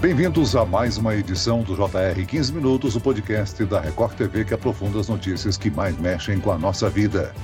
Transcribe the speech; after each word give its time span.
Bem-vindos 0.00 0.56
a 0.56 0.64
mais 0.64 0.96
uma 0.96 1.14
edição 1.14 1.62
do 1.62 1.74
JR 1.74 2.24
15 2.26 2.54
Minutos, 2.54 2.96
o 2.96 3.00
podcast 3.02 3.62
da 3.66 3.82
Record 3.82 4.14
TV 4.14 4.46
que 4.46 4.54
aprofunda 4.54 4.98
as 4.98 5.10
notícias 5.10 5.58
que 5.58 5.70
mais 5.70 5.94
mexem 5.98 6.40
com 6.40 6.50
a 6.50 6.56
nossa 6.56 6.88
vida. 6.88 7.34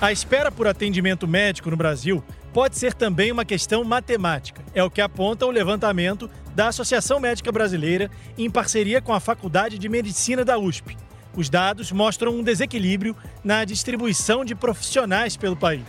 A 0.00 0.10
espera 0.10 0.50
por 0.50 0.66
atendimento 0.66 1.28
médico 1.28 1.70
no 1.70 1.76
Brasil 1.76 2.20
pode 2.52 2.76
ser 2.76 2.94
também 2.94 3.30
uma 3.30 3.44
questão 3.44 3.84
matemática. 3.84 4.60
É 4.74 4.82
o 4.82 4.90
que 4.90 5.00
aponta 5.00 5.46
o 5.46 5.52
levantamento 5.52 6.28
da 6.52 6.66
Associação 6.66 7.20
Médica 7.20 7.52
Brasileira 7.52 8.10
em 8.36 8.50
parceria 8.50 9.00
com 9.00 9.14
a 9.14 9.20
Faculdade 9.20 9.78
de 9.78 9.88
Medicina 9.88 10.44
da 10.44 10.58
USP. 10.58 10.96
Os 11.36 11.48
dados 11.48 11.92
mostram 11.92 12.34
um 12.34 12.42
desequilíbrio 12.42 13.14
na 13.44 13.64
distribuição 13.64 14.44
de 14.44 14.56
profissionais 14.56 15.36
pelo 15.36 15.56
país. 15.56 15.84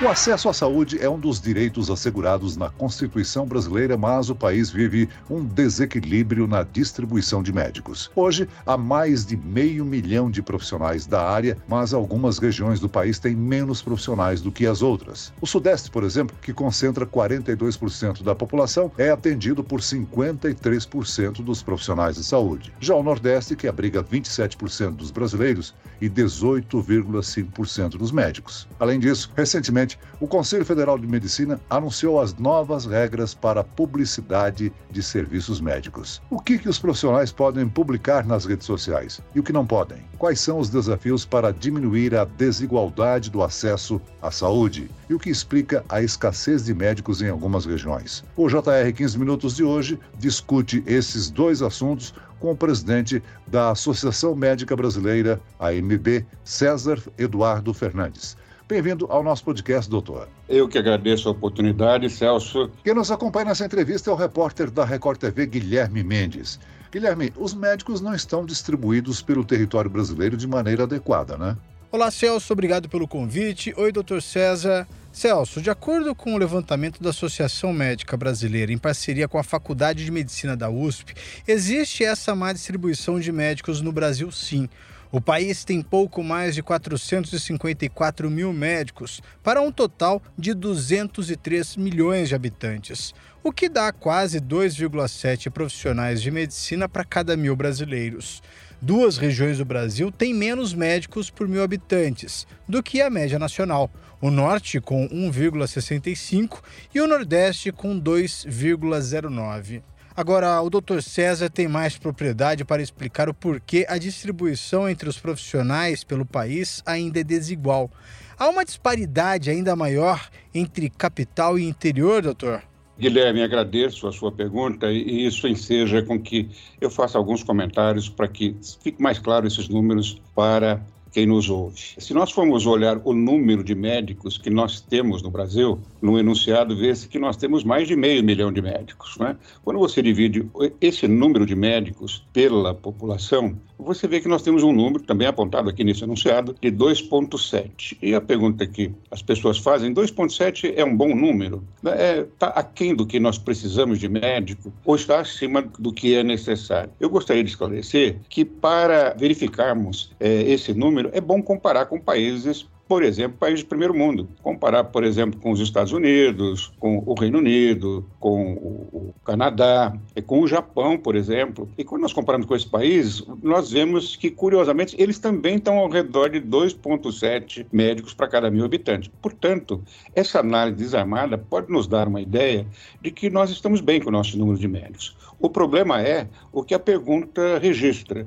O 0.00 0.06
acesso 0.06 0.48
à 0.48 0.52
saúde 0.52 0.96
é 1.00 1.10
um 1.10 1.18
dos 1.18 1.40
direitos 1.40 1.90
assegurados 1.90 2.56
na 2.56 2.70
Constituição 2.70 3.44
brasileira, 3.44 3.96
mas 3.96 4.30
o 4.30 4.34
país 4.34 4.70
vive 4.70 5.08
um 5.28 5.44
desequilíbrio 5.44 6.46
na 6.46 6.62
distribuição 6.62 7.42
de 7.42 7.52
médicos. 7.52 8.08
Hoje, 8.14 8.48
há 8.64 8.76
mais 8.76 9.26
de 9.26 9.36
meio 9.36 9.84
milhão 9.84 10.30
de 10.30 10.40
profissionais 10.40 11.04
da 11.04 11.28
área, 11.28 11.58
mas 11.66 11.92
algumas 11.92 12.38
regiões 12.38 12.78
do 12.78 12.88
país 12.88 13.18
têm 13.18 13.34
menos 13.34 13.82
profissionais 13.82 14.40
do 14.40 14.52
que 14.52 14.68
as 14.68 14.82
outras. 14.82 15.32
O 15.40 15.48
Sudeste, 15.48 15.90
por 15.90 16.04
exemplo, 16.04 16.36
que 16.40 16.52
concentra 16.52 17.04
42% 17.04 18.22
da 18.22 18.36
população, 18.36 18.92
é 18.96 19.10
atendido 19.10 19.64
por 19.64 19.80
53% 19.80 21.42
dos 21.42 21.60
profissionais 21.60 22.14
de 22.14 22.22
saúde. 22.22 22.72
Já 22.78 22.94
o 22.94 23.02
Nordeste, 23.02 23.56
que 23.56 23.66
abriga 23.66 24.04
27% 24.04 24.92
dos 24.92 25.10
brasileiros 25.10 25.74
e 26.00 26.08
18,5% 26.08 27.96
dos 27.96 28.12
médicos. 28.12 28.68
Além 28.78 29.00
disso, 29.00 29.32
recentemente, 29.36 29.67
Recentemente, 29.68 29.98
o 30.18 30.26
Conselho 30.26 30.64
Federal 30.64 30.98
de 30.98 31.06
Medicina 31.06 31.60
anunciou 31.68 32.18
as 32.18 32.34
novas 32.34 32.86
regras 32.86 33.34
para 33.34 33.62
publicidade 33.62 34.72
de 34.90 35.02
serviços 35.02 35.60
médicos. 35.60 36.22
O 36.30 36.40
que, 36.40 36.58
que 36.58 36.70
os 36.70 36.78
profissionais 36.78 37.30
podem 37.30 37.68
publicar 37.68 38.24
nas 38.24 38.46
redes 38.46 38.66
sociais 38.66 39.20
e 39.34 39.40
o 39.40 39.42
que 39.42 39.52
não 39.52 39.66
podem? 39.66 39.98
Quais 40.16 40.40
são 40.40 40.58
os 40.58 40.70
desafios 40.70 41.26
para 41.26 41.52
diminuir 41.52 42.14
a 42.14 42.24
desigualdade 42.24 43.30
do 43.30 43.42
acesso 43.42 44.00
à 44.22 44.30
saúde? 44.30 44.90
E 45.10 45.12
o 45.12 45.18
que 45.18 45.28
explica 45.28 45.84
a 45.86 46.00
escassez 46.00 46.64
de 46.64 46.72
médicos 46.72 47.20
em 47.20 47.28
algumas 47.28 47.66
regiões? 47.66 48.24
O 48.36 48.48
JR 48.48 48.90
15 48.96 49.18
Minutos 49.18 49.56
de 49.56 49.64
hoje 49.64 50.00
discute 50.18 50.82
esses 50.86 51.28
dois 51.28 51.60
assuntos 51.60 52.14
com 52.40 52.52
o 52.52 52.56
presidente 52.56 53.22
da 53.46 53.72
Associação 53.72 54.34
Médica 54.34 54.74
Brasileira, 54.74 55.40
AMB, 55.58 56.24
César 56.42 57.02
Eduardo 57.18 57.74
Fernandes. 57.74 58.36
Bem-vindo 58.68 59.06
ao 59.08 59.22
nosso 59.22 59.44
podcast, 59.44 59.90
doutor. 59.90 60.28
Eu 60.46 60.68
que 60.68 60.76
agradeço 60.76 61.26
a 61.26 61.32
oportunidade, 61.32 62.10
Celso. 62.10 62.70
Quem 62.84 62.92
nos 62.92 63.10
acompanha 63.10 63.46
nessa 63.46 63.64
entrevista 63.64 64.10
é 64.10 64.12
o 64.12 64.16
repórter 64.16 64.70
da 64.70 64.84
Record 64.84 65.18
TV, 65.18 65.46
Guilherme 65.46 66.04
Mendes. 66.04 66.60
Guilherme, 66.92 67.32
os 67.38 67.54
médicos 67.54 68.02
não 68.02 68.14
estão 68.14 68.44
distribuídos 68.44 69.22
pelo 69.22 69.42
território 69.42 69.88
brasileiro 69.88 70.36
de 70.36 70.46
maneira 70.46 70.82
adequada, 70.82 71.38
né? 71.38 71.56
Olá, 71.90 72.10
Celso, 72.10 72.52
obrigado 72.52 72.90
pelo 72.90 73.08
convite. 73.08 73.72
Oi, 73.74 73.90
doutor 73.90 74.20
César. 74.20 74.86
Celso, 75.10 75.62
de 75.62 75.70
acordo 75.70 76.14
com 76.14 76.34
o 76.34 76.38
levantamento 76.38 77.02
da 77.02 77.08
Associação 77.08 77.72
Médica 77.72 78.18
Brasileira, 78.18 78.70
em 78.70 78.76
parceria 78.76 79.26
com 79.26 79.38
a 79.38 79.42
Faculdade 79.42 80.04
de 80.04 80.10
Medicina 80.10 80.54
da 80.54 80.68
USP, 80.68 81.14
existe 81.46 82.04
essa 82.04 82.36
má 82.36 82.52
distribuição 82.52 83.18
de 83.18 83.32
médicos 83.32 83.80
no 83.80 83.92
Brasil, 83.92 84.30
sim. 84.30 84.68
O 85.10 85.22
país 85.22 85.64
tem 85.64 85.80
pouco 85.80 86.22
mais 86.22 86.54
de 86.54 86.62
454 86.62 88.30
mil 88.30 88.52
médicos, 88.52 89.22
para 89.42 89.62
um 89.62 89.72
total 89.72 90.22
de 90.36 90.52
203 90.52 91.76
milhões 91.76 92.28
de 92.28 92.34
habitantes, 92.34 93.14
o 93.42 93.50
que 93.50 93.70
dá 93.70 93.90
quase 93.90 94.38
2,7 94.38 95.50
profissionais 95.50 96.20
de 96.20 96.30
medicina 96.30 96.86
para 96.86 97.04
cada 97.04 97.38
mil 97.38 97.56
brasileiros. 97.56 98.42
Duas 98.82 99.16
regiões 99.16 99.56
do 99.56 99.64
Brasil 99.64 100.12
têm 100.12 100.34
menos 100.34 100.74
médicos 100.74 101.30
por 101.30 101.48
mil 101.48 101.62
habitantes 101.62 102.46
do 102.68 102.82
que 102.82 103.00
a 103.00 103.08
média 103.08 103.38
nacional: 103.38 103.90
o 104.20 104.30
Norte, 104.30 104.78
com 104.78 105.08
1,65 105.08 106.62
e 106.94 107.00
o 107.00 107.06
Nordeste, 107.06 107.72
com 107.72 107.98
2,09. 107.98 109.82
Agora, 110.18 110.60
o 110.62 110.68
Dr. 110.68 111.00
César 111.00 111.48
tem 111.48 111.68
mais 111.68 111.96
propriedade 111.96 112.64
para 112.64 112.82
explicar 112.82 113.28
o 113.28 113.34
porquê 113.34 113.86
a 113.88 113.96
distribuição 113.96 114.88
entre 114.88 115.08
os 115.08 115.16
profissionais 115.16 116.02
pelo 116.02 116.26
país 116.26 116.82
ainda 116.84 117.20
é 117.20 117.22
desigual. 117.22 117.88
Há 118.36 118.48
uma 118.48 118.64
disparidade 118.64 119.48
ainda 119.48 119.76
maior 119.76 120.28
entre 120.52 120.90
capital 120.90 121.56
e 121.56 121.64
interior, 121.64 122.20
doutor? 122.20 122.64
Guilherme, 122.98 123.44
agradeço 123.44 124.08
a 124.08 124.12
sua 124.12 124.32
pergunta 124.32 124.90
e 124.90 125.24
isso 125.24 125.46
enseja 125.46 126.02
com 126.02 126.20
que 126.20 126.50
eu 126.80 126.90
faça 126.90 127.16
alguns 127.16 127.44
comentários 127.44 128.08
para 128.08 128.26
que 128.26 128.56
fique 128.82 129.00
mais 129.00 129.20
claro 129.20 129.46
esses 129.46 129.68
números 129.68 130.20
para 130.34 130.84
quem 131.18 131.26
nos 131.26 131.50
ouve. 131.50 131.96
Se 131.98 132.14
nós 132.14 132.30
formos 132.30 132.64
olhar 132.64 133.00
o 133.04 133.12
número 133.12 133.64
de 133.64 133.74
médicos 133.74 134.38
que 134.38 134.48
nós 134.48 134.80
temos 134.80 135.20
no 135.20 135.32
Brasil, 135.32 135.80
no 136.00 136.16
enunciado 136.16 136.76
vê-se 136.76 137.08
que 137.08 137.18
nós 137.18 137.36
temos 137.36 137.64
mais 137.64 137.88
de 137.88 137.96
meio 137.96 138.22
milhão 138.22 138.52
de 138.52 138.62
médicos. 138.62 139.18
Né? 139.18 139.36
Quando 139.64 139.80
você 139.80 140.00
divide 140.00 140.48
esse 140.80 141.08
número 141.08 141.44
de 141.44 141.56
médicos 141.56 142.24
pela 142.32 142.72
população, 142.72 143.58
você 143.78 144.08
vê 144.08 144.20
que 144.20 144.28
nós 144.28 144.42
temos 144.42 144.62
um 144.62 144.72
número, 144.72 145.02
também 145.02 145.26
apontado 145.26 145.70
aqui 145.70 145.84
nesse 145.84 146.02
enunciado, 146.02 146.54
de 146.60 146.70
2,7. 146.70 147.96
E 148.02 148.14
a 148.14 148.20
pergunta 148.20 148.66
que 148.66 148.92
as 149.10 149.22
pessoas 149.22 149.58
fazem, 149.58 149.94
2,7 149.94 150.72
é 150.76 150.84
um 150.84 150.96
bom 150.96 151.14
número? 151.14 151.64
Está 151.76 151.94
é, 151.96 152.26
tá 152.38 152.46
aquém 152.48 152.94
do 152.94 153.06
que 153.06 153.20
nós 153.20 153.38
precisamos 153.38 153.98
de 153.98 154.08
médico 154.08 154.72
ou 154.84 154.96
está 154.96 155.20
acima 155.20 155.62
do 155.78 155.92
que 155.92 156.14
é 156.14 156.24
necessário? 156.24 156.90
Eu 156.98 157.08
gostaria 157.08 157.44
de 157.44 157.50
esclarecer 157.50 158.16
que 158.28 158.44
para 158.44 159.14
verificarmos 159.14 160.12
é, 160.18 160.42
esse 160.42 160.74
número, 160.74 161.07
é 161.12 161.20
bom 161.20 161.42
comparar 161.42 161.86
com 161.86 162.00
países 162.00 162.68
por 162.88 163.02
exemplo, 163.02 163.36
países 163.38 163.62
do 163.62 163.68
primeiro 163.68 163.94
mundo. 163.94 164.26
Comparar, 164.42 164.84
por 164.84 165.04
exemplo, 165.04 165.38
com 165.38 165.52
os 165.52 165.60
Estados 165.60 165.92
Unidos, 165.92 166.72
com 166.80 167.02
o 167.04 167.12
Reino 167.12 167.38
Unido, 167.38 168.04
com 168.18 168.52
o 168.54 169.14
Canadá, 169.24 169.94
com 170.26 170.40
o 170.40 170.48
Japão, 170.48 170.96
por 170.96 171.14
exemplo. 171.14 171.68
E 171.76 171.84
quando 171.84 172.02
nós 172.02 172.14
comparamos 172.14 172.46
com 172.46 172.56
esses 172.56 172.66
países, 172.66 173.22
nós 173.42 173.70
vemos 173.70 174.16
que, 174.16 174.30
curiosamente, 174.30 174.96
eles 174.98 175.18
também 175.18 175.56
estão 175.56 175.76
ao 175.76 175.90
redor 175.90 176.30
de 176.30 176.40
2,7 176.40 177.66
médicos 177.70 178.14
para 178.14 178.26
cada 178.26 178.50
mil 178.50 178.64
habitantes. 178.64 179.10
Portanto, 179.20 179.82
essa 180.14 180.40
análise 180.40 180.78
desarmada 180.78 181.36
pode 181.36 181.70
nos 181.70 181.86
dar 181.86 182.08
uma 182.08 182.22
ideia 182.22 182.66
de 183.02 183.10
que 183.10 183.28
nós 183.28 183.50
estamos 183.50 183.82
bem 183.82 184.00
com 184.00 184.08
o 184.08 184.12
nosso 184.12 184.38
número 184.38 184.58
de 184.58 184.66
médicos. 184.66 185.14
O 185.38 185.50
problema 185.50 186.00
é 186.02 186.26
o 186.50 186.64
que 186.64 186.74
a 186.74 186.78
pergunta 186.78 187.58
registra 187.58 188.26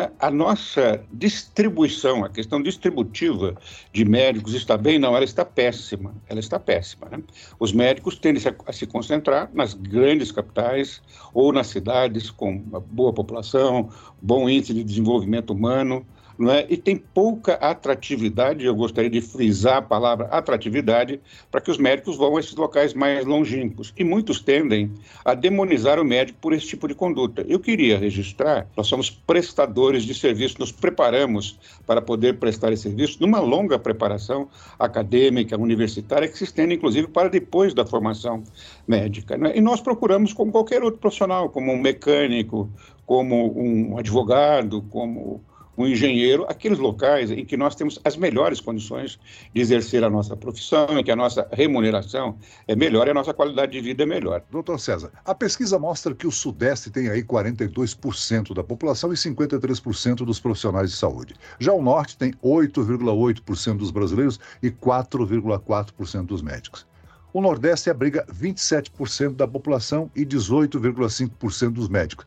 é? 0.00 0.10
A 0.18 0.30
nossa 0.30 1.04
distribuição, 1.12 2.24
a 2.24 2.28
questão 2.28 2.62
distributiva 2.62 3.54
de 3.92 4.04
médicos 4.04 4.54
está 4.54 4.76
bem? 4.76 4.98
Não, 4.98 5.14
ela 5.14 5.24
está 5.24 5.44
péssima. 5.44 6.14
Ela 6.28 6.40
está 6.40 6.58
péssima. 6.58 7.08
Né? 7.10 7.22
Os 7.58 7.72
médicos 7.72 8.16
tendem 8.16 8.42
a 8.66 8.72
se 8.72 8.86
concentrar 8.86 9.50
nas 9.52 9.74
grandes 9.74 10.32
capitais 10.32 11.02
ou 11.34 11.52
nas 11.52 11.66
cidades 11.66 12.30
com 12.30 12.58
boa 12.90 13.12
população, 13.12 13.90
bom 14.20 14.48
índice 14.48 14.74
de 14.74 14.84
desenvolvimento 14.84 15.50
humano, 15.50 16.06
não 16.38 16.52
é? 16.52 16.66
e 16.68 16.76
tem 16.76 16.96
pouca 16.96 17.54
atratividade, 17.54 18.64
eu 18.64 18.74
gostaria 18.74 19.10
de 19.10 19.20
frisar 19.20 19.78
a 19.78 19.82
palavra 19.82 20.26
atratividade, 20.26 21.20
para 21.50 21.60
que 21.60 21.70
os 21.70 21.78
médicos 21.78 22.16
vão 22.16 22.36
a 22.36 22.40
esses 22.40 22.54
locais 22.54 22.94
mais 22.94 23.24
longínquos. 23.24 23.92
E 23.96 24.04
muitos 24.04 24.40
tendem 24.40 24.90
a 25.24 25.34
demonizar 25.34 25.98
o 25.98 26.04
médico 26.04 26.38
por 26.40 26.52
esse 26.52 26.66
tipo 26.66 26.88
de 26.88 26.94
conduta. 26.94 27.44
Eu 27.48 27.60
queria 27.60 27.98
registrar, 27.98 28.66
nós 28.76 28.86
somos 28.86 29.10
prestadores 29.10 30.04
de 30.04 30.14
serviço, 30.14 30.56
nos 30.58 30.72
preparamos 30.72 31.58
para 31.86 32.00
poder 32.00 32.38
prestar 32.38 32.72
esse 32.72 32.82
serviço 32.82 33.18
numa 33.20 33.40
longa 33.40 33.78
preparação 33.78 34.48
acadêmica, 34.78 35.56
universitária, 35.56 36.28
que 36.28 36.36
se 36.36 36.44
estende 36.44 36.74
inclusive 36.74 37.08
para 37.08 37.28
depois 37.28 37.74
da 37.74 37.86
formação 37.86 38.42
médica. 38.86 39.36
Né? 39.36 39.52
E 39.54 39.60
nós 39.60 39.80
procuramos, 39.80 40.32
como 40.32 40.52
qualquer 40.52 40.82
outro 40.82 41.00
profissional, 41.00 41.48
como 41.48 41.72
um 41.72 41.78
mecânico, 41.78 42.68
como 43.06 43.52
um 43.58 43.98
advogado, 43.98 44.82
como 44.90 45.42
um 45.76 45.86
engenheiro, 45.86 46.44
aqueles 46.48 46.78
locais 46.78 47.30
em 47.30 47.44
que 47.44 47.56
nós 47.56 47.74
temos 47.74 47.98
as 48.04 48.16
melhores 48.16 48.60
condições 48.60 49.18
de 49.54 49.60
exercer 49.60 50.04
a 50.04 50.10
nossa 50.10 50.36
profissão, 50.36 50.98
em 50.98 51.04
que 51.04 51.10
a 51.10 51.16
nossa 51.16 51.46
remuneração 51.52 52.36
é 52.68 52.76
melhor 52.76 53.06
e 53.06 53.10
a 53.10 53.14
nossa 53.14 53.32
qualidade 53.32 53.72
de 53.72 53.80
vida 53.80 54.02
é 54.02 54.06
melhor. 54.06 54.42
Doutor 54.50 54.78
César, 54.78 55.10
a 55.24 55.34
pesquisa 55.34 55.78
mostra 55.78 56.14
que 56.14 56.26
o 56.26 56.32
Sudeste 56.32 56.90
tem 56.90 57.08
aí 57.08 57.22
42% 57.22 58.54
da 58.54 58.62
população 58.62 59.12
e 59.12 59.16
53% 59.16 60.16
dos 60.16 60.38
profissionais 60.38 60.90
de 60.90 60.96
saúde. 60.96 61.34
Já 61.58 61.72
o 61.72 61.82
Norte 61.82 62.16
tem 62.16 62.32
8,8% 62.42 63.76
dos 63.76 63.90
brasileiros 63.90 64.38
e 64.62 64.70
4,4% 64.70 66.26
dos 66.26 66.42
médicos. 66.42 66.86
O 67.32 67.40
Nordeste 67.40 67.88
abriga 67.88 68.26
27% 68.30 69.36
da 69.36 69.48
população 69.48 70.10
e 70.14 70.26
18,5% 70.26 71.70
dos 71.70 71.88
médicos. 71.88 72.26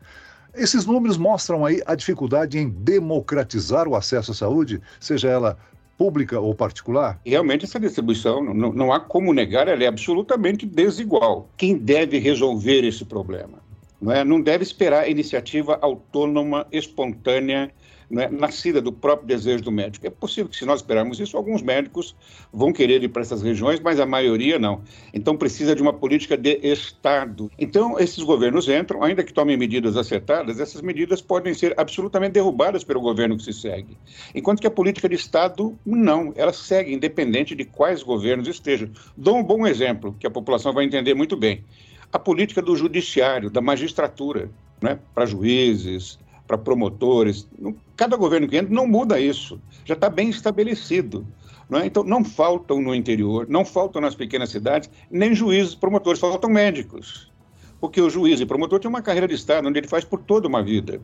Esses 0.56 0.86
números 0.86 1.18
mostram 1.18 1.66
aí 1.66 1.82
a 1.84 1.94
dificuldade 1.94 2.58
em 2.58 2.68
democratizar 2.68 3.86
o 3.86 3.94
acesso 3.94 4.32
à 4.32 4.34
saúde, 4.34 4.80
seja 4.98 5.28
ela 5.28 5.58
pública 5.98 6.40
ou 6.40 6.54
particular? 6.54 7.20
Realmente, 7.24 7.64
essa 7.64 7.78
distribuição, 7.78 8.42
não, 8.42 8.72
não 8.72 8.92
há 8.92 8.98
como 8.98 9.32
negar, 9.32 9.68
ela 9.68 9.82
é 9.82 9.86
absolutamente 9.86 10.64
desigual. 10.66 11.48
Quem 11.56 11.76
deve 11.76 12.18
resolver 12.18 12.84
esse 12.84 13.04
problema? 13.04 13.58
Não, 14.00 14.12
é? 14.12 14.24
não 14.24 14.40
deve 14.40 14.62
esperar 14.62 15.10
iniciativa 15.10 15.78
autônoma, 15.80 16.66
espontânea, 16.72 17.70
né, 18.10 18.28
nascida 18.28 18.80
do 18.80 18.92
próprio 18.92 19.26
desejo 19.26 19.64
do 19.64 19.72
médico. 19.72 20.06
É 20.06 20.10
possível 20.10 20.48
que, 20.48 20.56
se 20.56 20.64
nós 20.64 20.80
esperarmos 20.80 21.18
isso, 21.18 21.36
alguns 21.36 21.62
médicos 21.62 22.14
vão 22.52 22.72
querer 22.72 23.02
ir 23.02 23.08
para 23.08 23.22
essas 23.22 23.42
regiões, 23.42 23.80
mas 23.80 23.98
a 23.98 24.06
maioria 24.06 24.58
não. 24.58 24.82
Então, 25.12 25.36
precisa 25.36 25.74
de 25.74 25.82
uma 25.82 25.92
política 25.92 26.36
de 26.36 26.58
Estado. 26.62 27.50
Então, 27.58 27.98
esses 27.98 28.22
governos 28.22 28.68
entram, 28.68 29.02
ainda 29.02 29.24
que 29.24 29.32
tomem 29.32 29.56
medidas 29.56 29.96
acertadas, 29.96 30.60
essas 30.60 30.80
medidas 30.80 31.20
podem 31.20 31.52
ser 31.54 31.74
absolutamente 31.76 32.32
derrubadas 32.32 32.84
pelo 32.84 33.00
governo 33.00 33.36
que 33.36 33.44
se 33.44 33.52
segue. 33.52 33.96
Enquanto 34.34 34.60
que 34.60 34.66
a 34.66 34.70
política 34.70 35.08
de 35.08 35.16
Estado, 35.16 35.76
não. 35.84 36.32
Ela 36.36 36.52
segue, 36.52 36.94
independente 36.94 37.54
de 37.54 37.64
quais 37.64 38.02
governos 38.02 38.48
estejam. 38.48 38.90
Dou 39.16 39.36
um 39.36 39.42
bom 39.42 39.66
exemplo, 39.66 40.14
que 40.18 40.26
a 40.26 40.30
população 40.30 40.72
vai 40.72 40.84
entender 40.84 41.14
muito 41.14 41.36
bem. 41.36 41.64
A 42.12 42.18
política 42.18 42.62
do 42.62 42.76
judiciário, 42.76 43.50
da 43.50 43.60
magistratura, 43.60 44.48
né, 44.80 44.98
para 45.14 45.26
juízes, 45.26 46.18
para 46.46 46.56
promotores. 46.56 47.48
Cada 47.96 48.16
governo 48.16 48.46
que 48.46 48.56
entra 48.58 48.74
não 48.74 48.86
muda 48.86 49.18
isso, 49.18 49.60
já 49.84 49.94
está 49.94 50.10
bem 50.10 50.28
estabelecido. 50.28 51.26
Não 51.68 51.80
é? 51.80 51.86
Então, 51.86 52.04
não 52.04 52.22
faltam 52.22 52.80
no 52.80 52.94
interior, 52.94 53.46
não 53.48 53.64
faltam 53.64 54.00
nas 54.00 54.14
pequenas 54.14 54.50
cidades, 54.50 54.88
nem 55.10 55.34
juízes 55.34 55.74
promotores, 55.74 56.20
faltam 56.20 56.50
médicos. 56.50 57.32
Porque 57.80 58.00
o 58.00 58.08
juiz 58.10 58.40
e 58.40 58.46
promotor 58.46 58.78
tem 58.78 58.88
uma 58.88 59.02
carreira 59.02 59.26
de 59.26 59.34
Estado, 59.34 59.66
onde 59.66 59.78
ele 59.78 59.88
faz 59.88 60.04
por 60.04 60.20
toda 60.20 60.46
uma 60.46 60.62
vida. 60.62 61.00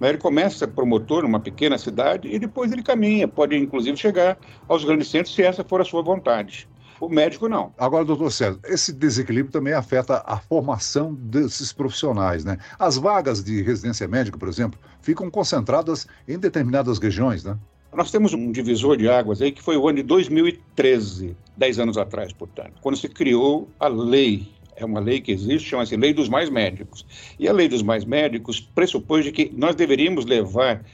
Ele 0.00 0.18
começa 0.18 0.66
promotor 0.68 1.24
numa 1.24 1.40
pequena 1.40 1.76
cidade 1.76 2.28
e 2.28 2.38
depois 2.38 2.70
ele 2.70 2.82
caminha, 2.82 3.26
pode 3.26 3.56
inclusive 3.56 3.96
chegar 3.96 4.38
aos 4.68 4.84
grandes 4.84 5.08
centros 5.08 5.34
se 5.34 5.42
essa 5.42 5.64
for 5.64 5.80
a 5.80 5.84
sua 5.84 6.02
vontade. 6.02 6.68
O 7.00 7.08
médico 7.08 7.48
não. 7.48 7.72
Agora, 7.78 8.04
doutor 8.04 8.30
César, 8.30 8.58
esse 8.64 8.92
desequilíbrio 8.92 9.52
também 9.52 9.72
afeta 9.72 10.22
a 10.26 10.36
formação 10.38 11.14
desses 11.14 11.72
profissionais, 11.72 12.44
né? 12.44 12.58
As 12.78 12.96
vagas 12.96 13.42
de 13.42 13.62
residência 13.62 14.08
médica, 14.08 14.36
por 14.36 14.48
exemplo, 14.48 14.78
ficam 15.00 15.30
concentradas 15.30 16.06
em 16.26 16.38
determinadas 16.38 16.98
regiões, 16.98 17.44
né? 17.44 17.56
Nós 17.94 18.10
temos 18.10 18.34
um 18.34 18.52
divisor 18.52 18.96
de 18.96 19.08
águas 19.08 19.40
aí 19.40 19.50
que 19.50 19.62
foi 19.62 19.76
o 19.76 19.88
ano 19.88 19.96
de 19.96 20.02
2013, 20.02 21.34
10 21.56 21.78
anos 21.78 21.96
atrás, 21.96 22.32
portanto, 22.32 22.74
quando 22.82 22.98
se 22.98 23.08
criou 23.08 23.68
a 23.80 23.88
lei 23.88 24.46
é 24.80 24.84
uma 24.84 25.00
lei 25.00 25.20
que 25.20 25.32
existe, 25.32 25.70
chama-se 25.70 25.96
Lei 25.96 26.14
dos 26.14 26.28
Mais 26.28 26.48
Médicos. 26.48 27.04
E 27.36 27.48
a 27.48 27.52
Lei 27.52 27.68
dos 27.68 27.82
Mais 27.82 28.04
Médicos 28.04 28.60
pressupõe 28.60 29.22
de 29.22 29.32
que 29.32 29.52
nós 29.56 29.74
deveríamos 29.74 30.24
levar 30.24 30.84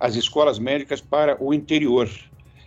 as 0.00 0.16
escolas 0.16 0.58
médicas 0.58 1.00
para 1.00 1.36
o 1.42 1.52
interior 1.52 2.08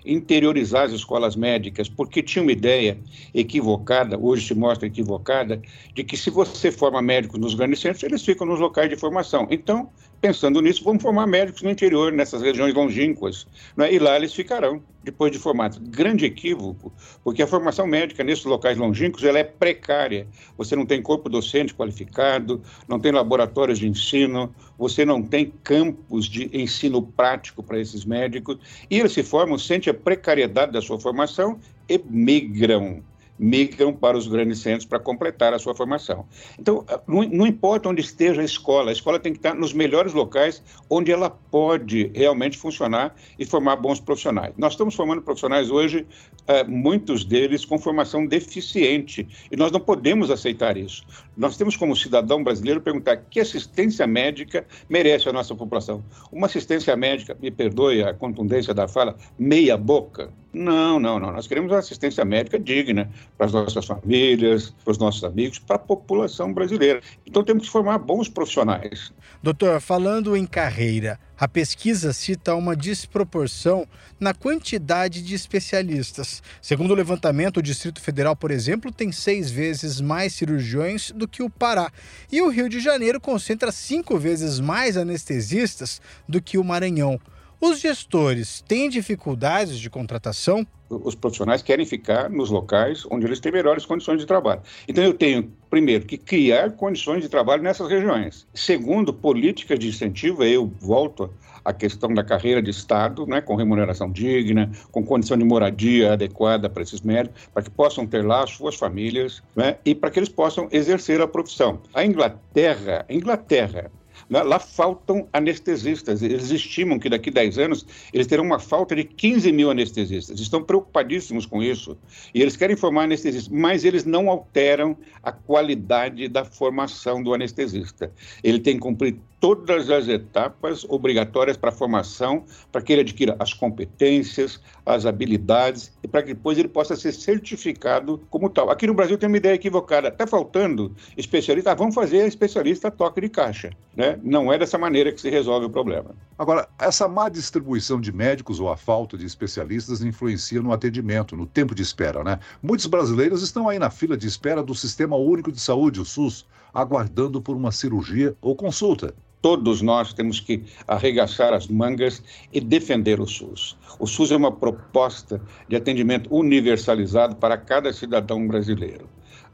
interiorizar 0.08 0.86
as 0.86 0.92
escolas 0.94 1.36
médicas, 1.36 1.90
porque 1.90 2.24
tinha 2.24 2.42
uma 2.42 2.52
ideia 2.52 2.98
equivocada, 3.34 4.18
hoje 4.18 4.48
se 4.48 4.56
mostra 4.56 4.88
equivocada, 4.88 5.62
de 5.94 6.04
que 6.04 6.16
se 6.16 6.30
você 6.30 6.72
forma 6.72 7.02
médicos 7.02 7.40
nos 7.40 7.54
grandes 7.54 7.80
centros, 7.80 8.04
eles 8.04 8.24
ficam 8.24 8.48
nos 8.48 8.60
locais 8.60 8.90
de 8.90 8.96
formação. 8.96 9.48
Então, 9.50 9.90
pensando 10.20 10.62
nisso, 10.62 10.84
vamos 10.84 11.02
formar 11.02 11.28
médicos 11.28 11.62
no 11.62 11.70
interior, 11.70 12.12
nessas 12.12 12.42
regiões 12.42 12.74
longínquas, 12.74 13.48
né? 13.76 13.94
e 13.94 14.00
lá 14.00 14.16
eles 14.16 14.34
ficarão 14.34 14.82
depois 15.04 15.32
de 15.32 15.40
formados. 15.40 15.78
Grande 15.78 16.26
equívoco, 16.26 16.92
porque 17.24 17.42
a 17.42 17.48
formação 17.48 17.88
médica 17.88 18.24
nesses 18.24 18.46
locais 18.46 18.78
longínquos 18.78 19.24
ela 19.24 19.40
é 19.40 19.44
precária. 19.44 20.28
Você 20.58 20.76
não 20.76 20.86
tem 20.86 21.02
corpo 21.02 21.30
docente 21.30 21.74
qualificado, 21.74 22.62
não 22.88 23.00
tem 23.00 23.12
laboratórios 23.12 23.80
de 23.80 23.88
ensino, 23.88 24.54
você 24.78 25.06
não 25.06 25.22
tem 25.22 25.52
campos 25.64 26.26
de 26.26 26.50
ensino 26.52 27.02
prático 27.02 27.64
para 27.64 27.80
esses 27.80 28.04
médicos, 28.04 28.58
e 28.90 29.00
eles 29.00 29.14
se 29.14 29.24
formam, 29.24 29.58
sentem 29.58 29.92
a 29.92 29.94
precariedade 29.94 30.72
da 30.72 30.82
sua 30.82 31.00
formação 31.00 31.60
e 31.88 31.98
migram 32.10 33.02
migram 33.38 33.94
para 33.94 34.18
os 34.18 34.28
grandes 34.28 34.60
centros 34.60 34.86
para 34.86 35.00
completar 35.00 35.54
a 35.54 35.60
sua 35.60 35.76
formação. 35.76 36.26
Então, 36.58 36.86
não, 37.08 37.24
não, 37.24 37.48
importa 37.48 37.90
onde 37.90 38.02
esteja 38.02 38.42
a 38.42 38.46
escola, 38.46 38.90
a 38.90 38.94
escola 38.94 39.20
tem 39.20 39.34
que 39.34 39.40
estar 39.40 39.54
nos 39.54 39.74
melhores 39.74 40.14
locais 40.14 40.64
onde 40.90 41.12
ela 41.12 41.30
pode 41.30 42.12
realmente 42.14 42.58
funcionar 42.58 43.16
e 43.38 43.46
formar 43.46 43.76
bons 43.76 44.00
profissionais. 44.00 44.54
Nós 44.58 44.74
estamos 44.74 44.96
formando 44.96 45.22
profissionais 45.22 45.70
hoje, 45.70 46.06
eh, 46.06 46.37
muitos 46.68 47.24
deles 47.24 47.66
com 47.66 47.78
formação 47.78 48.26
deficiente, 48.26 49.28
e 49.52 49.56
nós 49.56 49.72
não 49.72 49.80
podemos 49.80 50.32
aceitar 50.32 50.78
isso. 50.78 51.06
Nós 51.36 51.58
temos, 51.58 51.76
como 51.76 51.96
cidadão 51.96 52.44
brasileiro, 52.44 52.82
perguntar 52.82 53.18
que 53.18 53.40
assistência 53.40 54.08
médica 54.08 54.66
merece 54.90 55.28
a 55.30 55.34
nossa 55.34 55.54
população. 55.56 56.04
Uma 56.32 56.48
assistência 56.48 56.96
médica, 56.96 57.38
me 57.42 57.52
perdoe 57.52 58.04
a 58.04 58.14
contundência 58.14 58.74
da 58.74 58.88
fala, 58.88 59.16
meia 59.38 59.78
boca, 59.78 60.32
não, 60.58 61.00
não, 61.00 61.20
não. 61.20 61.32
Nós 61.32 61.46
queremos 61.46 61.72
uma 61.72 61.80
assistência 61.80 62.26
médica 62.26 62.58
digna 62.58 63.10
para 63.38 63.46
as 63.46 63.54
nossas 63.54 63.86
famílias, 63.86 64.74
para 64.84 64.92
os 64.92 64.98
nossos 64.98 65.24
amigos, 65.24 65.60
para 65.60 65.76
a 65.76 65.80
população 65.80 66.52
brasileira. 66.52 67.02
Então 67.26 67.44
temos 67.44 67.66
que 67.66 67.72
formar 67.72 68.00
bons 68.00 68.28
profissionais. 68.28 69.14
Doutor, 69.44 69.80
falando 69.80 70.36
em 70.36 70.46
carreira, 70.46 71.20
a 71.38 71.48
pesquisa 71.48 72.12
cita 72.14 72.56
uma 72.56 72.76
desproporção 72.76 73.88
na 74.20 74.34
quantidade 74.34 75.22
de 75.22 75.36
especialistas. 75.36 76.42
Segundo 76.62 76.92
o 76.92 76.96
levantamento, 76.96 77.58
o 77.58 77.62
Distrito 77.62 78.02
Federal, 78.02 78.36
por 78.36 78.50
exemplo, 78.50 78.92
tem 78.92 79.12
seis 79.12 79.52
vezes 79.52 80.02
mais 80.02 80.34
cirurgiões 80.34 81.12
do 81.12 81.28
que 81.28 81.44
o 81.44 81.50
Pará. 81.50 81.92
E 82.32 82.42
o 82.42 82.50
Rio 82.50 82.68
de 82.68 82.80
Janeiro 82.80 83.22
concentra 83.22 83.72
cinco 83.72 84.18
vezes 84.18 84.60
mais 84.60 84.98
anestesistas 84.98 86.02
do 86.28 86.42
que 86.42 86.58
o 86.58 86.64
Maranhão. 86.64 87.20
Os 87.60 87.80
gestores 87.80 88.62
têm 88.62 88.88
dificuldades 88.88 89.80
de 89.80 89.90
contratação? 89.90 90.66
Os 90.90 91.16
profissionais 91.16 91.64
querem 91.64 91.88
ficar 91.88 92.30
nos 92.30 92.52
locais 92.52 93.04
onde 93.10 93.26
eles 93.26 93.40
têm 93.40 93.52
melhores 93.52 93.84
condições 93.84 94.20
de 94.20 94.28
trabalho. 94.28 94.62
Então, 94.88 95.04
eu 95.04 95.14
tenho, 95.14 95.52
primeiro, 95.68 96.06
que 96.06 96.20
criar 96.20 96.74
condições 96.74 97.24
de 97.24 97.30
trabalho 97.30 97.64
nessas 97.64 97.90
regiões. 97.90 98.46
Segundo, 98.54 99.12
políticas 99.12 99.80
de 99.80 99.88
incentivo, 99.88 100.44
eu 100.44 100.72
volto 100.80 101.32
à 101.66 101.74
questão 101.74 102.14
da 102.14 102.24
carreira 102.24 102.62
de 102.62 102.70
Estado, 102.70 103.26
né, 103.26 103.42
com 103.42 103.56
remuneração 103.56 104.12
digna, 104.12 104.72
com 104.92 105.04
condição 105.04 105.36
de 105.36 105.44
moradia 105.44 106.14
adequada 106.14 106.70
para 106.70 106.84
esses 106.84 107.02
médicos, 107.02 107.50
para 107.52 107.64
que 107.64 107.72
possam 107.72 108.06
ter 108.06 108.24
lá 108.24 108.44
as 108.44 108.52
suas 108.52 108.76
famílias 108.76 109.42
né, 109.56 109.78
e 109.84 109.96
para 109.96 110.12
que 110.12 110.20
eles 110.20 110.30
possam 110.30 110.70
exercer 110.72 111.20
a 111.22 111.28
profissão. 111.28 111.82
A 111.92 112.06
Inglaterra, 112.06 113.04
a 113.10 113.14
Inglaterra 113.14 113.92
né? 114.30 114.44
Lá 114.44 114.60
faltam 114.60 115.28
anestesistas. 115.32 116.22
Eles 116.22 116.50
estimam 116.52 117.00
que 117.00 117.10
daqui 117.10 117.30
a 117.30 117.34
10 117.34 117.58
anos 117.60 117.86
eles 118.14 118.28
terão 118.28 118.44
uma 118.44 118.60
falta 118.60 118.96
de 118.96 119.04
15 119.04 119.52
mil 119.52 119.70
anestesistas. 119.70 120.40
Estão 120.40 120.64
preocupadíssimos 120.64 121.46
com 121.46 121.64
isso. 121.64 121.98
E 122.34 122.42
eles 122.42 122.56
querem 122.58 122.76
formar 122.76 123.04
anestesistas, 123.04 123.50
mas 123.50 123.86
eles 123.86 124.06
não 124.06 124.30
alteram 124.30 124.98
a 125.24 125.32
qualidade 125.32 126.28
da 126.28 126.44
formação 126.44 127.24
do 127.24 127.34
anestesista. 127.34 128.12
Ele 128.44 128.60
tem 128.60 128.76
que 128.76 128.82
cumprir 128.82 129.18
todas 129.40 129.90
as 129.90 130.08
etapas 130.08 130.86
obrigatórias 130.90 131.58
para 131.58 131.70
a 131.70 131.74
formação, 131.74 132.44
para 132.72 132.82
que 132.82 132.94
ele 132.94 133.02
adquira 133.02 133.36
as 133.40 133.54
competências, 133.54 134.60
as 134.86 135.06
habilidades 135.06 135.92
e 136.04 136.08
para 136.08 136.24
que 136.24 136.34
depois 136.34 136.58
ele 136.58 136.68
possa 136.68 136.96
ser 136.96 137.12
certificado 137.12 138.22
como 138.30 138.50
tal. 138.50 138.70
Aqui 138.70 138.88
no 138.88 138.94
Brasil 138.94 139.18
tem 139.18 139.28
uma 139.28 139.38
ideia 139.38 139.54
equivocada, 139.54 140.08
está 140.08 140.26
faltando 140.26 140.96
especialista, 141.16 141.72
ah, 141.72 141.76
vamos 141.76 141.94
fazer 141.94 142.26
especialista 142.26 142.90
toque 142.90 143.22
de 143.22 143.30
caixa. 143.30 143.72
Né? 143.96 144.20
Não 144.24 144.52
é 144.52 144.58
dessa 144.58 144.78
maneira 144.78 145.12
que 145.12 145.22
se 145.22 145.30
resolve 145.30 145.66
o 145.66 145.70
problema. 145.70 146.16
Agora, 146.38 146.68
essa 146.80 147.08
má 147.08 147.30
distribuição 147.30 148.00
de 148.00 148.12
médicos 148.12 148.60
ou 148.60 148.70
a 148.70 148.78
falta 148.78 149.18
de 149.18 149.26
especialistas 149.26 150.04
influencia 150.04 150.62
no 150.62 150.72
atendimento, 150.72 151.36
no 151.36 151.46
tempo 151.46 151.74
de 151.74 151.82
espera, 151.82 152.24
né? 152.24 152.40
Muitos 152.62 152.86
brasileiros 152.86 153.42
estão 153.42 153.68
aí 153.68 153.80
na 153.80 153.90
fila 153.90 154.16
de 154.16 154.28
espera 154.28 154.62
do 154.62 154.76
Sistema 154.76 155.16
Único 155.16 155.52
de 155.52 155.60
Saúde, 155.60 156.00
o 156.00 156.06
SUS, 156.06 156.46
aguardando 156.78 157.42
por 157.42 157.56
uma 157.56 157.72
cirurgia 157.72 158.36
ou 158.40 158.56
consulta 158.56 159.12
todos 159.42 159.82
nós 159.82 160.14
temos 160.14 160.40
que 160.40 160.64
arregaçar 160.88 161.54
as 161.54 161.68
mangas 161.68 162.22
e 162.52 162.60
defender 162.60 163.22
o 163.22 163.26
SUS. 163.26 163.78
O 163.98 164.06
SUS 164.06 164.32
é 164.32 164.36
uma 164.36 164.52
proposta 164.52 165.42
de 165.70 165.76
atendimento 165.76 166.28
universalizado 166.36 167.36
para 167.36 167.58
cada 167.58 167.94
cidadão 167.94 168.48
brasileiro. 168.48 169.08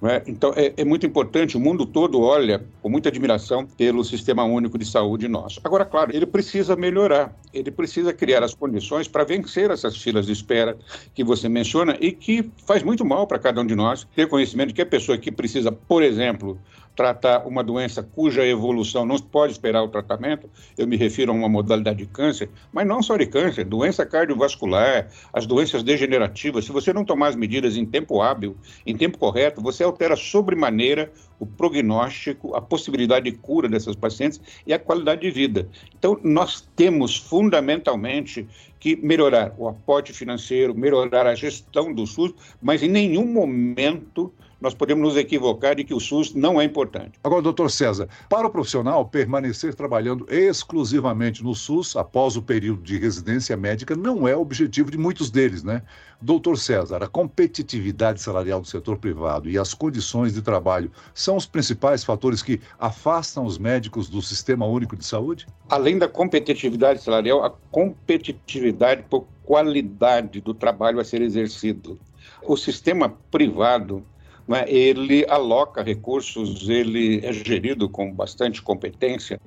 É? 0.06 0.22
Então, 0.28 0.52
é, 0.56 0.74
é, 0.76 0.84
muito 0.84 1.06
importante, 1.06 1.56
o 1.56 1.60
mundo 1.62 1.86
todo 1.86 2.20
olha 2.20 2.62
com 2.82 2.90
muita 2.90 3.08
admiração 3.08 3.66
pelo 3.66 4.04
Sistema 4.04 4.44
Único 4.44 4.78
de 4.78 4.86
Saúde 4.86 5.30
nosso. 5.30 5.62
Agora, 5.64 5.86
claro, 5.86 6.14
ele 6.14 6.26
precisa 6.26 6.76
melhorar, 6.76 7.34
ele 7.54 7.72
precisa 7.72 8.12
criar 8.12 8.44
as 8.44 8.54
condições 8.54 9.08
para 9.08 9.24
vencer 9.24 9.72
essas 9.72 9.96
filas 9.96 10.26
de 10.26 10.34
espera 10.34 10.78
que 11.16 11.24
você 11.24 11.48
menciona 11.48 11.96
e 12.02 12.12
que 12.12 12.52
faz 12.66 12.84
muito 12.84 13.06
mal 13.06 13.26
para 13.26 13.40
cada 13.40 13.62
um 13.62 13.66
de 13.66 13.76
nós 13.76 14.06
ter 14.14 14.28
conhecimento 14.28 14.70
de 14.70 14.74
que 14.74 14.82
a 14.82 14.86
pessoa 14.86 15.18
que 15.18 15.32
precisa, 15.32 15.72
por 15.72 16.04
exemplo, 16.04 16.60
tratar 16.96 17.48
uma 17.48 17.64
doença 17.64 18.04
cuja 18.04 18.46
evolução 18.46 19.06
não 19.06 19.18
pode 19.18 19.54
esperar 19.54 19.84
o 19.84 19.88
tratamento, 19.88 20.50
eu 20.78 20.88
me 20.88 20.96
refiro 20.96 21.32
a 21.32 21.36
uma 21.36 21.50
modalidade 21.50 22.00
de 22.00 22.06
câncer, 22.06 22.50
mas 22.72 22.86
não 22.88 23.02
só 23.02 23.18
de 23.18 23.26
câncer, 23.26 23.66
doença 23.66 24.06
cardiovascular, 24.06 25.10
as 25.32 25.46
doenças 25.46 25.84
degenerativas, 25.84 26.66
se 26.66 26.72
você 26.72 26.94
não 26.94 27.06
tomar 27.06 27.30
as 27.30 27.36
medidas 27.36 27.76
em 27.76 27.86
tempo 27.86 28.22
hábil, 28.22 28.56
em 28.86 28.96
tempo 28.96 29.18
correto, 29.18 29.62
você 29.62 29.84
altera 29.94 30.16
sobremaneira 30.16 31.12
o 31.44 31.46
prognóstico, 31.46 32.56
a 32.56 32.62
possibilidade 32.62 33.30
de 33.30 33.38
cura 33.38 33.70
dessas 33.70 33.96
pacientes 33.96 34.42
e 34.66 34.74
a 34.74 34.80
qualidade 34.80 35.22
de 35.22 35.32
vida. 35.32 35.70
Então, 35.98 36.20
nós 36.24 36.68
temos 36.76 37.16
fundamentalmente 37.16 38.48
que 38.80 38.96
melhorar 38.96 39.54
o 39.58 39.68
aporte 39.68 40.12
financeiro, 40.12 40.76
melhorar 40.76 41.28
a 41.28 41.36
gestão 41.36 41.94
do 41.94 42.06
SUS, 42.08 42.34
mas 42.62 42.84
em 42.84 42.90
nenhum 42.90 43.26
momento 43.26 44.34
nós 44.64 44.74
podemos 44.74 45.04
nos 45.04 45.18
equivocar 45.18 45.76
de 45.76 45.84
que 45.84 45.94
o 45.94 46.00
SUS 46.00 46.34
não 46.34 46.60
é 46.60 46.64
importante. 46.64 47.20
Agora, 47.22 47.42
doutor 47.42 47.70
César, 47.70 48.08
para 48.30 48.48
o 48.48 48.50
profissional 48.50 49.06
permanecer 49.06 49.76
trabalhando 49.76 50.26
exclusivamente 50.30 51.44
no 51.44 51.54
SUS 51.54 51.98
após 51.98 52.38
o 52.38 52.42
período 52.42 52.82
de 52.82 52.98
residência 52.98 53.58
médica 53.58 53.94
não 53.94 54.26
é 54.26 54.34
o 54.34 54.40
objetivo 54.40 54.90
de 54.90 54.98
muitos 54.98 55.30
deles, 55.30 55.64
né? 55.64 55.82
Doutor 56.22 56.58
César, 56.58 57.04
a 57.04 57.08
competitividade 57.08 58.22
salarial 58.22 58.62
do 58.62 58.68
setor 58.68 58.98
privado 58.98 59.50
e 59.50 59.58
as 59.58 59.74
condições 59.74 60.34
de 60.34 60.42
trabalho 60.42 60.90
são 61.14 61.33
os 61.36 61.46
principais 61.46 62.04
fatores 62.04 62.42
que 62.42 62.60
afastam 62.80 63.46
os 63.46 63.58
médicos 63.58 64.10
do 64.10 64.22
Sistema 64.22 64.66
Único 64.66 64.96
de 64.96 65.06
Saúde? 65.06 65.48
Além 65.70 65.98
da 65.98 66.08
competitividade 66.08 67.02
salarial, 67.02 67.44
a 67.44 67.50
competitividade 67.50 69.04
por 69.10 69.26
qualidade 69.44 70.42
do 70.42 70.54
trabalho 70.54 71.00
a 71.00 71.04
ser 71.04 71.22
exercido. 71.22 72.00
O 72.42 72.56
sistema 72.56 73.10
privado 73.30 74.06
né, 74.48 74.66
ele 74.68 75.26
aloca 75.30 75.82
recursos, 75.82 76.68
ele 76.68 77.26
é 77.26 77.32
gerido 77.32 77.88
com 77.88 78.12
bastante 78.12 78.62
competência, 78.62 79.40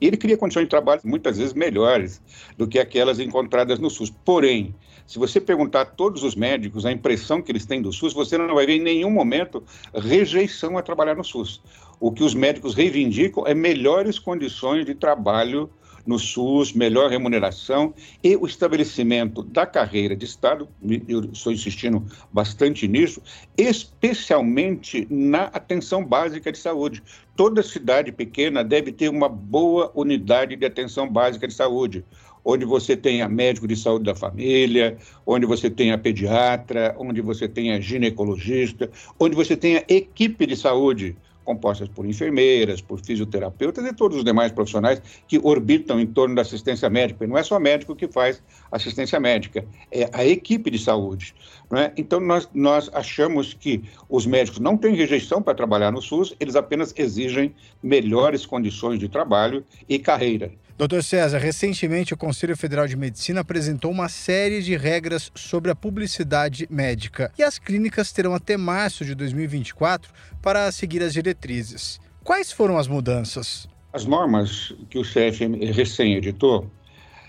e 0.00 0.06
ele 0.06 0.16
cria 0.16 0.36
condições 0.36 0.64
de 0.64 0.70
trabalho 0.70 1.00
muitas 1.04 1.38
vezes 1.38 1.52
melhores 1.52 2.22
do 2.56 2.66
que 2.66 2.78
aquelas 2.78 3.18
encontradas 3.18 3.78
no 3.78 3.90
SUS. 3.90 4.10
Porém, 4.24 4.74
se 5.06 5.18
você 5.18 5.40
perguntar 5.40 5.82
a 5.82 5.86
todos 5.86 6.22
os 6.22 6.34
médicos 6.34 6.86
a 6.86 6.92
impressão 6.92 7.42
que 7.42 7.52
eles 7.52 7.66
têm 7.66 7.82
do 7.82 7.92
SUS, 7.92 8.14
você 8.14 8.38
não 8.38 8.54
vai 8.54 8.66
ver 8.66 8.76
em 8.76 8.82
nenhum 8.82 9.10
momento 9.10 9.62
rejeição 9.94 10.78
a 10.78 10.82
trabalhar 10.82 11.14
no 11.14 11.24
SUS. 11.24 11.60
O 12.00 12.10
que 12.10 12.24
os 12.24 12.34
médicos 12.34 12.74
reivindicam 12.74 13.46
é 13.46 13.54
melhores 13.54 14.18
condições 14.18 14.86
de 14.86 14.94
trabalho 14.94 15.70
no 16.06 16.18
SUS, 16.18 16.72
melhor 16.72 17.10
remuneração 17.10 17.94
e 18.22 18.36
o 18.36 18.46
estabelecimento 18.46 19.42
da 19.42 19.66
carreira 19.66 20.14
de 20.14 20.24
Estado, 20.24 20.68
eu 21.08 21.24
estou 21.32 21.52
insistindo 21.52 22.04
bastante 22.32 22.86
nisso, 22.86 23.22
especialmente 23.56 25.06
na 25.10 25.44
atenção 25.44 26.04
básica 26.04 26.52
de 26.52 26.58
saúde. 26.58 27.02
Toda 27.36 27.62
cidade 27.62 28.12
pequena 28.12 28.62
deve 28.62 28.92
ter 28.92 29.08
uma 29.08 29.28
boa 29.28 29.90
unidade 29.94 30.56
de 30.56 30.66
atenção 30.66 31.08
básica 31.08 31.48
de 31.48 31.54
saúde 31.54 32.04
onde 32.44 32.64
você 32.64 32.96
tenha 32.96 33.28
médico 33.28 33.66
de 33.66 33.76
saúde 33.76 34.04
da 34.04 34.14
família, 34.14 34.96
onde 35.26 35.46
você 35.46 35.70
tenha 35.70 35.96
pediatra, 35.96 36.94
onde 36.98 37.20
você 37.20 37.48
tenha 37.48 37.80
ginecologista, 37.80 38.90
onde 39.18 39.34
você 39.34 39.56
tenha 39.56 39.84
equipe 39.88 40.46
de 40.46 40.56
saúde, 40.56 41.16
compostas 41.44 41.88
por 41.88 42.06
enfermeiras, 42.06 42.80
por 42.80 43.00
fisioterapeutas 43.00 43.84
e 43.84 43.92
todos 43.92 44.16
os 44.16 44.24
demais 44.24 44.50
profissionais 44.50 45.00
que 45.28 45.38
orbitam 45.38 46.00
em 46.00 46.06
torno 46.06 46.34
da 46.34 46.42
assistência 46.42 46.88
médica. 46.88 47.24
E 47.24 47.28
não 47.28 47.38
é 47.38 47.42
só 47.42 47.60
médico 47.60 47.94
que 47.94 48.08
faz 48.08 48.42
assistência 48.72 49.20
médica, 49.20 49.64
é 49.92 50.08
a 50.12 50.24
equipe 50.24 50.70
de 50.70 50.78
saúde. 50.78 51.34
É? 51.72 51.92
Então, 51.96 52.20
nós, 52.20 52.48
nós 52.54 52.90
achamos 52.92 53.52
que 53.52 53.82
os 54.08 54.26
médicos 54.26 54.60
não 54.60 54.76
têm 54.76 54.94
rejeição 54.94 55.42
para 55.42 55.54
trabalhar 55.54 55.90
no 55.90 56.00
SUS, 56.00 56.34
eles 56.38 56.56
apenas 56.56 56.94
exigem 56.96 57.54
melhores 57.82 58.46
condições 58.46 58.98
de 58.98 59.08
trabalho 59.08 59.64
e 59.88 59.98
carreira. 59.98 60.52
Doutor 60.76 61.04
César, 61.04 61.38
recentemente 61.38 62.14
o 62.14 62.16
Conselho 62.16 62.56
Federal 62.56 62.88
de 62.88 62.96
Medicina 62.96 63.42
apresentou 63.42 63.92
uma 63.92 64.08
série 64.08 64.60
de 64.60 64.76
regras 64.76 65.30
sobre 65.32 65.70
a 65.70 65.74
publicidade 65.74 66.66
médica 66.68 67.30
e 67.38 67.44
as 67.44 67.60
clínicas 67.60 68.10
terão 68.10 68.34
até 68.34 68.56
março 68.56 69.04
de 69.04 69.14
2024 69.14 70.12
para 70.42 70.72
seguir 70.72 71.00
as 71.00 71.12
diretrizes. 71.12 72.00
Quais 72.24 72.50
foram 72.50 72.76
as 72.76 72.88
mudanças? 72.88 73.68
As 73.92 74.04
normas 74.04 74.74
que 74.90 74.98
o 74.98 75.02
CFM 75.02 75.62
recém-editou, 75.72 76.68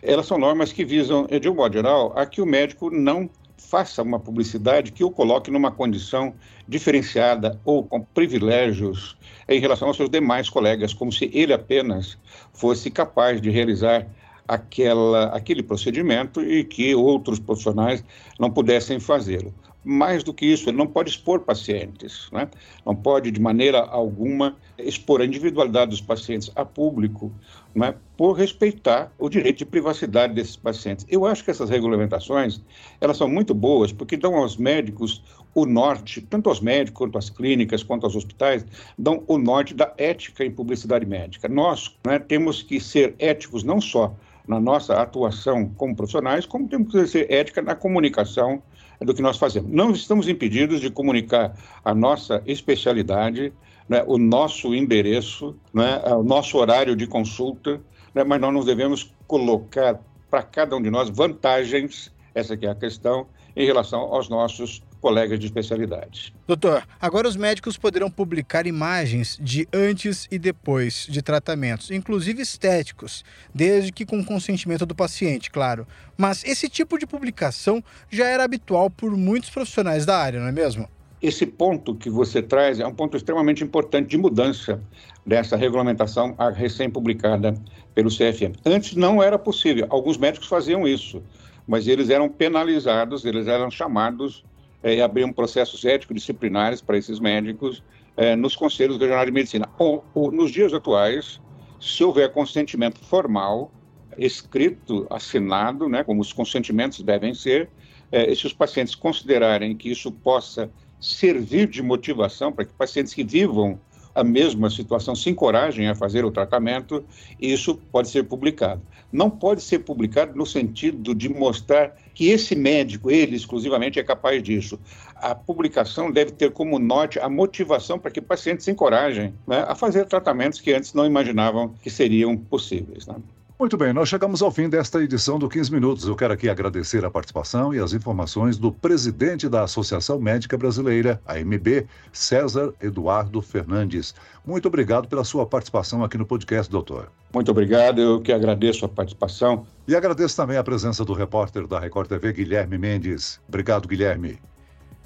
elas 0.01 0.25
são 0.25 0.39
normas 0.39 0.73
que 0.73 0.83
visam, 0.83 1.27
de 1.27 1.47
um 1.47 1.53
modo 1.53 1.73
geral, 1.73 2.17
a 2.17 2.25
que 2.25 2.41
o 2.41 2.47
médico 2.47 2.89
não 2.89 3.29
faça 3.69 4.01
uma 4.01 4.19
publicidade 4.19 4.91
que 4.91 5.03
o 5.03 5.11
coloque 5.11 5.51
numa 5.51 5.71
condição 5.71 6.33
diferenciada 6.67 7.59
ou 7.65 7.83
com 7.83 8.01
privilégios 8.01 9.17
em 9.49 9.59
relação 9.59 9.87
aos 9.87 9.97
seus 9.97 10.09
demais 10.09 10.49
colegas, 10.49 10.93
como 10.93 11.11
se 11.11 11.29
ele 11.33 11.53
apenas 11.53 12.17
fosse 12.53 12.89
capaz 12.89 13.41
de 13.41 13.49
realizar 13.49 14.07
aquela, 14.47 15.25
aquele 15.35 15.63
procedimento 15.63 16.41
e 16.41 16.63
que 16.63 16.93
outros 16.93 17.39
profissionais 17.39 18.03
não 18.39 18.51
pudessem 18.51 18.99
fazê-lo. 18.99 19.53
Mais 19.85 20.23
do 20.23 20.33
que 20.33 20.47
isso, 20.47 20.67
ele 20.67 20.77
não 20.77 20.87
pode 20.87 21.11
expor 21.11 21.41
pacientes, 21.41 22.27
né? 22.31 22.49
não 22.83 22.95
pode, 22.95 23.29
de 23.29 23.39
maneira 23.39 23.79
alguma, 23.79 24.57
expor 24.79 25.21
a 25.21 25.25
individualidade 25.25 25.91
dos 25.91 26.01
pacientes 26.01 26.51
a 26.55 26.65
público, 26.65 27.31
né? 27.73 27.93
por 28.17 28.33
respeitar 28.33 29.13
o 29.19 29.29
direito 29.29 29.59
de 29.59 29.65
privacidade 29.65 30.33
desses 30.33 30.55
pacientes. 30.55 31.05
Eu 31.07 31.25
acho 31.25 31.43
que 31.43 31.51
essas 31.51 31.69
regulamentações 31.69 32.61
elas 32.99 33.17
são 33.17 33.29
muito 33.29 33.53
boas 33.53 33.91
porque 33.91 34.17
dão 34.17 34.35
aos 34.35 34.57
médicos 34.57 35.23
o 35.53 35.65
norte, 35.65 36.19
tanto 36.21 36.49
aos 36.49 36.59
médicos 36.59 36.97
quanto 36.97 37.17
às 37.17 37.29
clínicas, 37.29 37.83
quanto 37.83 38.05
aos 38.05 38.15
hospitais, 38.15 38.65
dão 38.97 39.23
o 39.27 39.37
norte 39.37 39.73
da 39.73 39.93
ética 39.97 40.43
em 40.43 40.51
publicidade 40.51 41.05
médica. 41.05 41.47
Nós 41.47 41.95
né, 42.05 42.17
temos 42.17 42.63
que 42.63 42.79
ser 42.79 43.15
éticos 43.19 43.63
não 43.63 43.79
só 43.79 44.15
na 44.47 44.59
nossa 44.59 44.95
atuação 44.95 45.69
como 45.69 45.95
profissionais, 45.95 46.45
como 46.45 46.67
temos 46.67 46.91
que 46.91 47.07
ser 47.07 47.31
ética 47.31 47.61
na 47.61 47.75
comunicação 47.75 48.61
do 49.01 49.13
que 49.13 49.21
nós 49.21 49.37
fazemos. 49.37 49.71
Não 49.71 49.91
estamos 49.91 50.27
impedidos 50.27 50.79
de 50.79 50.89
comunicar 50.89 51.57
a 51.83 51.93
nossa 51.93 52.41
especialidade, 52.45 53.53
né, 53.87 54.03
o 54.07 54.17
nosso 54.17 54.73
endereço, 54.73 55.55
né, 55.73 56.01
o 56.05 56.23
nosso 56.23 56.57
horário 56.57 56.95
de 56.95 57.07
consulta, 57.07 57.81
né, 58.13 58.23
mas 58.23 58.39
nós 58.41 58.53
não 58.53 58.63
devemos 58.63 59.13
colocar 59.27 59.99
para 60.29 60.43
cada 60.43 60.75
um 60.75 60.81
de 60.81 60.89
nós 60.89 61.09
vantagens, 61.09 62.11
essa 62.33 62.57
é 62.59 62.67
a 62.67 62.75
questão, 62.75 63.27
em 63.55 63.65
relação 63.65 64.01
aos 64.01 64.27
nossos 64.27 64.83
colegas 65.05 65.39
de 65.39 65.45
especialidade. 65.45 66.33
Doutor, 66.47 66.83
agora 66.99 67.27
os 67.27 67.35
médicos 67.35 67.77
poderão 67.77 68.09
publicar 68.09 68.65
imagens 68.65 69.37
de 69.39 69.67
antes 69.71 70.27
e 70.31 70.39
depois 70.39 71.05
de 71.07 71.21
tratamentos, 71.21 71.91
inclusive 71.91 72.41
estéticos, 72.41 73.23
desde 73.53 73.91
que 73.91 74.03
com 74.03 74.25
consentimento 74.25 74.83
do 74.83 74.95
paciente, 74.95 75.51
claro. 75.51 75.85
Mas 76.17 76.43
esse 76.43 76.67
tipo 76.67 76.97
de 76.97 77.05
publicação 77.05 77.83
já 78.09 78.25
era 78.25 78.43
habitual 78.43 78.89
por 78.89 79.15
muitos 79.15 79.51
profissionais 79.51 80.07
da 80.07 80.17
área, 80.17 80.39
não 80.39 80.47
é 80.47 80.51
mesmo? 80.51 80.89
Esse 81.21 81.45
ponto 81.45 81.93
que 81.93 82.09
você 82.09 82.41
traz 82.41 82.79
é 82.79 82.87
um 82.87 82.93
ponto 82.93 83.15
extremamente 83.15 83.63
importante 83.63 84.09
de 84.09 84.17
mudança 84.17 84.81
dessa 85.23 85.55
regulamentação 85.55 86.35
recém-publicada 86.55 87.53
pelo 87.93 88.09
CFM. 88.09 88.57
Antes 88.65 88.95
não 88.95 89.21
era 89.21 89.37
possível, 89.37 89.85
alguns 89.91 90.17
médicos 90.17 90.47
faziam 90.47 90.87
isso, 90.87 91.21
mas 91.67 91.87
eles 91.87 92.09
eram 92.09 92.27
penalizados, 92.27 93.23
eles 93.23 93.45
eram 93.45 93.69
chamados 93.69 94.43
é, 94.85 95.01
abriam 95.01 95.33
processos 95.33 95.83
ético-disciplinares 95.83 96.79
para 96.79 96.95
esses 96.95 97.19
médicos 97.19 97.83
é, 98.15 98.35
nos 98.35 98.55
conselhos 98.55 98.99
regionais 98.99 99.25
de 99.25 99.31
medicina. 99.31 99.67
Ou, 99.79 100.05
ou, 100.13 100.31
nos 100.31 100.51
dias 100.51 100.71
atuais, 100.75 101.41
se 101.81 102.03
houver 102.03 102.31
consentimento 102.31 102.99
formal, 102.99 103.71
escrito, 104.15 105.07
assinado, 105.09 105.89
né, 105.89 106.03
como 106.03 106.21
os 106.21 106.31
consentimentos 106.31 107.01
devem 107.01 107.33
ser, 107.33 107.67
é, 108.11 108.31
e 108.31 108.35
se 108.35 108.45
os 108.45 108.53
pacientes 108.53 108.93
considerarem 108.93 109.75
que 109.75 109.89
isso 109.89 110.11
possa 110.11 110.69
servir 111.01 111.67
de 111.67 111.81
motivação 111.81 112.51
para 112.51 112.65
que 112.65 112.73
pacientes 112.73 113.11
que 113.11 113.23
vivam 113.23 113.79
a 114.15 114.23
mesma 114.23 114.69
situação 114.69 115.13
se 115.13 115.29
encorajem 115.29 115.89
a 115.89 115.93
fazer 115.93 116.23
o 116.23 116.31
tratamento, 116.31 117.03
isso 117.39 117.75
pode 117.91 118.09
ser 118.09 118.23
publicado. 118.23 118.81
Não 119.11 119.29
pode 119.29 119.61
ser 119.61 119.79
publicado 119.79 120.35
no 120.35 120.45
sentido 120.45 121.13
de 121.13 121.27
mostrar 121.27 121.95
que 122.13 122.29
esse 122.29 122.55
médico, 122.55 123.11
ele 123.11 123.35
exclusivamente, 123.35 123.99
é 123.99 124.03
capaz 124.03 124.41
disso. 124.41 124.79
A 125.15 125.35
publicação 125.35 126.09
deve 126.09 126.31
ter 126.31 126.51
como 126.51 126.79
norte 126.79 127.19
a 127.19 127.29
motivação 127.29 127.99
para 127.99 128.09
que 128.09 128.21
pacientes 128.21 128.63
se 128.63 128.71
encorajem 128.71 129.33
né, 129.45 129.65
a 129.67 129.75
fazer 129.75 130.05
tratamentos 130.05 130.61
que 130.61 130.73
antes 130.73 130.93
não 130.93 131.05
imaginavam 131.05 131.75
que 131.83 131.89
seriam 131.89 132.37
possíveis. 132.37 133.05
Né? 133.05 133.15
Muito 133.57 133.77
bem, 133.77 133.93
nós 133.93 134.09
chegamos 134.09 134.41
ao 134.41 134.51
fim 134.51 134.67
desta 134.67 135.01
edição 135.01 135.39
do 135.39 135.47
15 135.47 135.71
Minutos. 135.71 136.05
Eu 136.05 136.15
quero 136.15 136.33
aqui 136.33 136.49
agradecer 136.49 137.05
a 137.05 137.09
participação 137.09 137.73
e 137.73 137.79
as 137.79 137.93
informações 137.93 138.57
do 138.57 138.69
presidente 138.69 139.47
da 139.47 139.63
Associação 139.63 140.19
Médica 140.19 140.57
Brasileira, 140.57 141.21
AMB, 141.25 141.87
César 142.11 142.73
Eduardo 142.81 143.41
Fernandes. 143.41 144.13
Muito 144.45 144.67
obrigado 144.67 145.07
pela 145.07 145.23
sua 145.23 145.45
participação 145.45 146.03
aqui 146.03 146.17
no 146.17 146.25
podcast, 146.25 146.69
doutor. 146.69 147.09
Muito 147.33 147.49
obrigado, 147.49 148.01
eu 148.01 148.19
que 148.19 148.33
agradeço 148.33 148.83
a 148.83 148.89
participação. 148.89 149.65
E 149.87 149.95
agradeço 149.95 150.35
também 150.35 150.57
a 150.57 150.63
presença 150.63 151.05
do 151.05 151.13
repórter 151.13 151.65
da 151.65 151.79
Record 151.79 152.09
TV, 152.09 152.33
Guilherme 152.33 152.77
Mendes. 152.77 153.39
Obrigado, 153.47 153.87
Guilherme. 153.87 154.37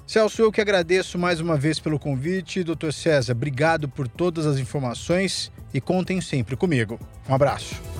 Celso, 0.04 0.42
eu 0.42 0.50
que 0.50 0.60
agradeço 0.60 1.16
mais 1.16 1.40
uma 1.40 1.56
vez 1.56 1.78
pelo 1.78 2.00
convite. 2.00 2.64
Doutor 2.64 2.92
César, 2.92 3.32
obrigado 3.32 3.88
por 3.88 4.08
todas 4.08 4.44
as 4.44 4.58
informações 4.58 5.52
e 5.72 5.80
contem 5.80 6.20
sempre 6.20 6.56
comigo. 6.56 6.98
Um 7.28 7.34
abraço. 7.36 7.99